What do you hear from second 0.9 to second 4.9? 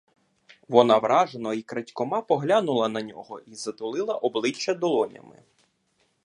вражено й крадькома поглянула на нього й затулила обличчя